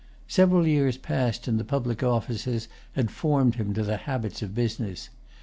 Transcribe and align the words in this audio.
Several 0.27 0.65
years 0.65 0.97
passed 0.97 1.47
in 1.47 1.57
the 1.57 1.63
public 1.63 2.01
offices 2.01 2.67
had 2.93 3.11
formed 3.11 3.53
him 3.57 3.71
to 3.75 3.97
habits 3.97 4.41
of 4.41 4.55
business. 4.55 5.11